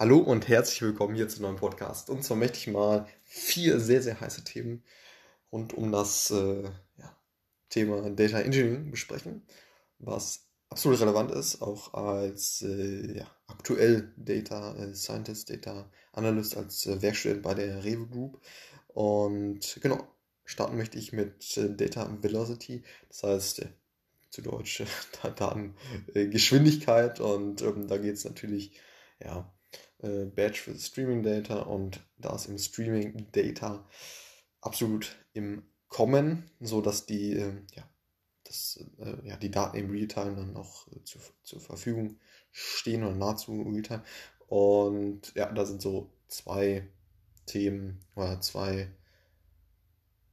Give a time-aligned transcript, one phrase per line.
[0.00, 2.08] Hallo und herzlich willkommen hier zu einem neuen Podcast.
[2.08, 4.84] Und zwar möchte ich mal vier sehr, sehr heiße Themen
[5.50, 6.62] rund um das äh,
[6.98, 7.16] ja,
[7.68, 9.42] Thema Data Engineering besprechen,
[9.98, 16.86] was absolut relevant ist, auch als äh, ja, aktuell Data äh, Scientist, Data Analyst, als
[16.86, 18.40] äh, Werkstudent bei der Rewe Group.
[18.86, 20.06] Und genau,
[20.44, 23.68] starten möchte ich mit äh, Data Velocity, das heißt äh,
[24.30, 24.84] zu Deutsch
[25.22, 27.18] Datengeschwindigkeit.
[27.18, 28.80] und ähm, da geht es natürlich
[29.20, 29.52] ja,
[30.02, 33.88] äh, Badge für Streaming Data und da ist im Streaming Data
[34.60, 37.88] absolut im Kommen, so dass die, äh, ja,
[38.44, 42.18] dass, äh, ja, die Daten im Realtime dann auch äh, zu, zur Verfügung
[42.50, 44.04] stehen oder nahezu Realtime.
[44.48, 46.86] Und ja, da sind so zwei
[47.46, 48.90] Themen oder zwei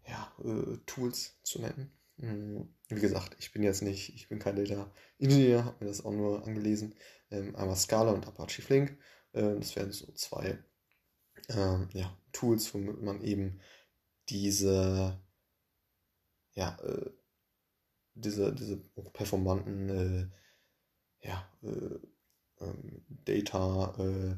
[0.08, 1.92] ja, äh, Tools zu nennen.
[2.20, 6.06] Hm, wie gesagt, ich bin jetzt nicht, ich bin kein Data Engineer, habe mir das
[6.06, 6.96] auch nur angelesen.
[7.32, 8.98] Ähm, einmal Scala und Apache Flink.
[9.36, 10.64] Das wären so zwei
[11.50, 13.60] ähm, ja, Tools, womit man eben
[14.30, 15.20] diese,
[16.54, 17.12] ja, äh,
[18.14, 18.78] diese, diese
[19.14, 19.90] performanten
[21.22, 22.00] äh, ja, äh,
[22.64, 24.38] ähm, Data äh,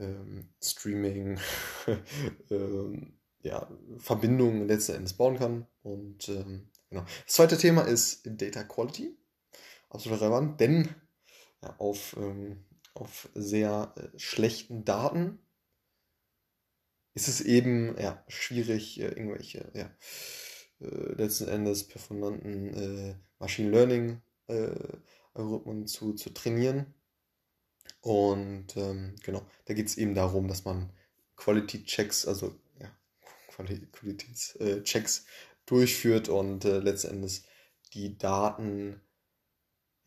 [0.00, 1.40] ähm, Streaming
[2.50, 5.66] ähm, ja, Verbindungen letzten Endes bauen kann.
[5.82, 7.04] Und ähm, genau.
[7.24, 9.16] Das zweite Thema ist Data Quality.
[9.90, 10.94] Absolut relevant, denn
[11.62, 15.38] ja, auf ähm, auf sehr äh, schlechten Daten
[17.14, 19.90] ist es eben ja, schwierig, äh, irgendwelche ja,
[20.80, 24.74] äh, letzten Endes performanten äh, Machine Learning äh,
[25.34, 26.94] Algorithmen zu, zu trainieren.
[28.00, 30.92] Und ähm, genau, da geht es eben darum, dass man
[31.36, 32.90] Quality Checks, also ja,
[33.92, 35.24] Qualitätschecks
[35.66, 37.44] durchführt und äh, letzten Endes
[37.92, 39.00] die Daten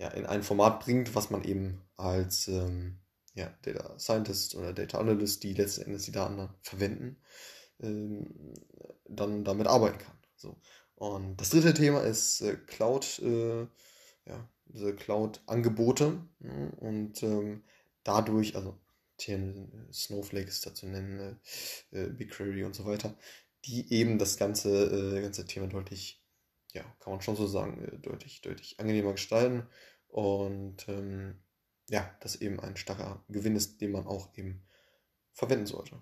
[0.02, 2.98] ja, in ein Format bringt, was man eben als ähm,
[3.36, 7.22] ja, Data Scientist oder Data Analyst, die letzten Endes die Daten dann verwenden,
[7.80, 8.56] ähm,
[9.08, 10.18] dann damit arbeiten kann.
[10.36, 10.60] So.
[10.96, 13.68] Und das dritte Thema ist äh, Cloud, äh,
[14.26, 16.72] ja, diese Cloud-Angebote ne?
[16.78, 17.64] und ähm,
[18.04, 18.76] dadurch, also
[19.20, 21.40] hier Snowflake ist dazu nennen,
[21.92, 23.16] äh, äh, BigQuery und so weiter,
[23.66, 26.21] die eben das ganze, äh, ganze Thema deutlich,
[26.74, 29.68] ja, kann man schon so sagen, äh, deutlich, deutlich angenehmer gestalten
[30.08, 31.42] und ähm,
[31.90, 34.66] ja, das eben ein starker Gewinn ist, den man auch eben
[35.34, 36.02] verwenden sollte.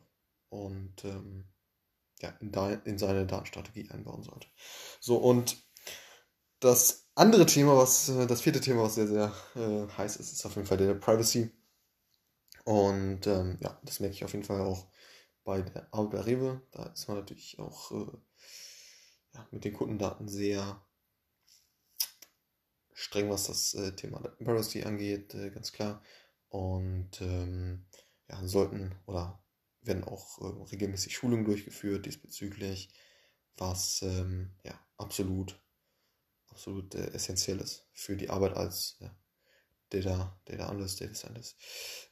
[0.50, 1.46] Und ähm,
[2.20, 2.52] ja, in,
[2.86, 4.48] in seine Datenstrategie einbauen sollte.
[5.00, 5.58] So, und
[6.60, 10.46] das andere Thema, was, äh, das vierte Thema, was sehr, sehr äh, heiß ist, ist
[10.46, 11.52] auf jeden Fall der Privacy.
[12.66, 14.88] Und ähm, ja, das merke ich auf jeden Fall auch
[15.44, 16.62] bei der Arbeit bei Rewe.
[16.72, 18.18] Da ist man natürlich auch äh,
[19.34, 20.82] ja, mit den Kundendaten sehr
[22.94, 26.02] streng, was das äh, Thema Privacy angeht, äh, ganz klar.
[26.50, 27.86] Und ähm,
[28.28, 29.42] ja, sollten oder
[29.82, 32.90] werden auch äh, regelmäßig Schulungen durchgeführt diesbezüglich,
[33.58, 35.60] was ähm, ja absolut,
[36.50, 39.16] absolut äh, essentiell ist für die Arbeit als ja,
[39.90, 41.58] Data, Data Analyst, Data Scientist.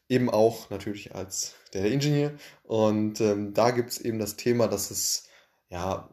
[0.10, 2.38] Eben auch natürlich als Data Engineer.
[2.64, 5.28] Und ähm, da gibt es eben das Thema, dass es
[5.70, 6.10] ja,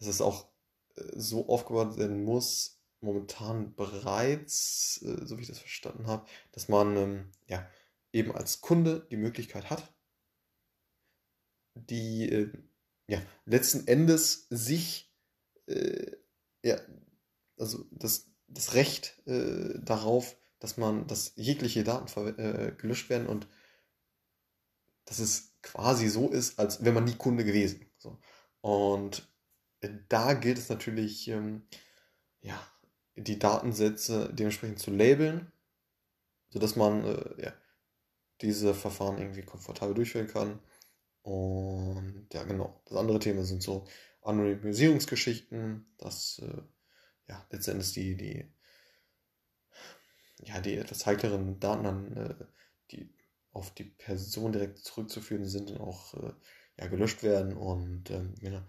[0.00, 0.48] dass es auch
[0.96, 6.68] äh, so aufgebaut werden muss, momentan bereits, äh, so wie ich das verstanden habe, dass
[6.68, 7.68] man ähm, ja,
[8.12, 9.94] eben als Kunde die Möglichkeit hat,
[11.74, 12.52] die äh,
[13.06, 15.10] ja, letzten Endes sich
[15.66, 16.16] äh,
[16.62, 16.78] ja,
[17.58, 23.46] also das, das Recht äh, darauf, dass man, dass jegliche Daten äh, gelöscht werden und
[25.04, 27.86] dass es quasi so ist, als wäre man nie Kunde gewesen.
[27.96, 28.18] So.
[28.60, 29.28] Und
[30.08, 31.62] da gilt es natürlich, ähm,
[32.42, 32.60] ja,
[33.16, 35.52] die Datensätze dementsprechend zu labeln,
[36.50, 37.54] sodass man äh, ja,
[38.40, 40.60] diese Verfahren irgendwie komfortabel durchführen kann.
[41.22, 42.82] Und ja, genau.
[42.86, 43.86] Das andere Thema sind so
[44.22, 46.62] Anonymisierungsgeschichten, dass äh,
[47.28, 48.52] ja letztendlich die, die,
[50.44, 52.34] ja, die etwas heikleren Daten dann, äh,
[52.90, 53.14] die
[53.52, 56.32] auf die Person direkt zurückzuführen sind, dann auch äh,
[56.78, 57.56] ja, gelöscht werden.
[57.56, 58.62] Und ähm, genau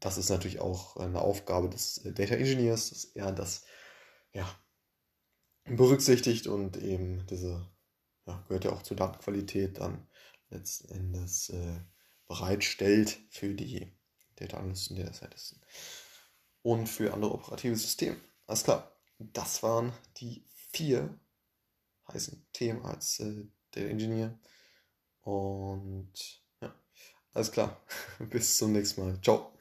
[0.00, 3.64] das ist natürlich auch eine Aufgabe des äh, Data Engineers, dass er das
[4.32, 4.48] ja,
[5.64, 7.68] berücksichtigt und eben diese,
[8.26, 10.06] ja, gehört ja auch zur Datenqualität dann
[10.50, 11.80] letzten Endes äh,
[12.26, 13.92] bereitstellt für die
[14.36, 15.60] Data Analysten, Data Scientisten
[16.62, 18.16] und für andere operative Systeme.
[18.46, 21.18] Alles klar, das waren die vier
[22.12, 24.38] heißen Themen als äh, Data Engineer
[25.22, 26.12] und
[26.60, 26.74] ja,
[27.32, 27.82] alles klar,
[28.30, 29.20] bis zum nächsten Mal.
[29.20, 29.57] Ciao.